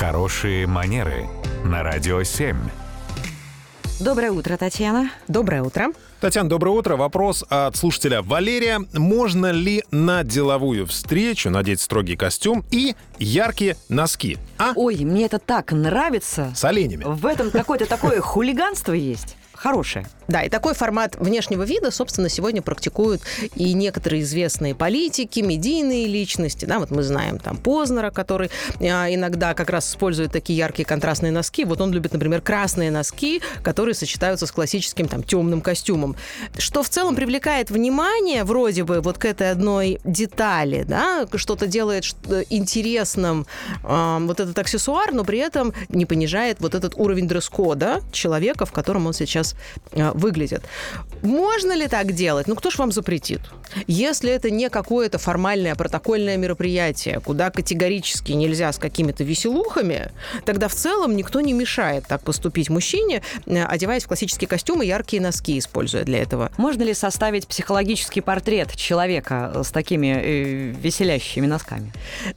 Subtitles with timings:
[0.00, 1.28] Хорошие манеры
[1.62, 2.56] на радио 7.
[4.00, 5.10] Доброе утро, Татьяна.
[5.28, 5.88] Доброе утро.
[6.22, 6.96] Татьяна, доброе утро.
[6.96, 8.80] Вопрос от слушателя Валерия.
[8.94, 14.38] Можно ли на деловую встречу надеть строгий костюм и яркие носки?
[14.56, 14.72] А?
[14.74, 16.50] Ой, мне это так нравится.
[16.56, 17.04] С оленями.
[17.06, 19.36] В этом какое-то такое хулиганство есть.
[19.60, 20.06] Хорошее.
[20.26, 23.20] Да, и такой формат внешнего вида, собственно, сегодня практикуют
[23.56, 26.64] и некоторые известные политики, медийные личности.
[26.64, 28.50] Да, вот мы знаем там Познера, который
[28.80, 31.64] а, иногда как раз использует такие яркие контрастные носки.
[31.64, 36.16] Вот он любит, например, красные носки, которые сочетаются с классическим там темным костюмом.
[36.56, 42.04] Что в целом привлекает внимание вроде бы вот к этой одной детали, да, что-то делает
[42.48, 43.46] интересным
[43.82, 48.72] э, вот этот аксессуар, но при этом не понижает вот этот уровень дресс-кода человека, в
[48.72, 49.49] котором он сейчас
[49.92, 50.62] э, выглядит.
[51.22, 52.48] Можно ли так делать?
[52.48, 53.40] Ну, кто ж вам запретит?
[53.86, 60.10] Если это не какое-то формальное протокольное мероприятие, куда категорически нельзя с какими-то веселухами,
[60.44, 65.22] тогда в целом никто не мешает так поступить мужчине, э, одеваясь в классические костюмы, яркие
[65.22, 66.50] носки используя для этого.
[66.56, 71.92] Можно ли составить психологический портрет человека с такими э, веселящими носками?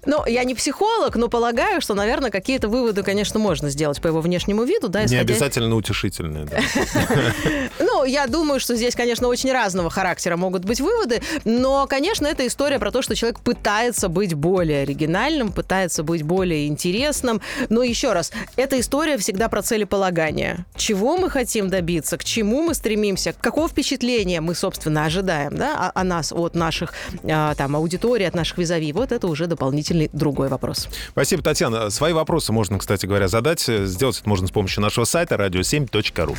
[0.06, 4.22] Ну, я не психолог, но полагаю, что, наверное, какие-то выводы, конечно, можно сделать по его
[4.22, 4.90] внешнему виду.
[4.90, 5.24] Да, исходя...
[5.24, 6.48] Не обязательно утешительные.
[7.80, 12.46] Ну, я думаю, что здесь, конечно, очень разного характера могут быть выводы, но, конечно, это
[12.46, 17.42] история про то, что человек пытается быть более оригинальным, пытается быть более интересным.
[17.70, 20.66] Но еще раз, эта история всегда про целеполагание.
[20.76, 26.02] Чего мы хотим добиться, к чему мы стремимся, какого впечатления мы, собственно, ожидаем да, о,
[26.02, 28.92] о нас, от наших а, там, аудиторий, от наших визави.
[28.94, 30.88] Вот это уже дополнительный другой вопрос.
[31.12, 31.90] Спасибо, Татьяна.
[31.90, 33.62] Свои вопросы можно, кстати говоря, задать.
[33.62, 36.38] Сделать это можно с помощью нашего сайта radio7.ru.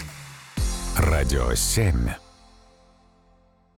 [1.25, 2.23] Радио 7.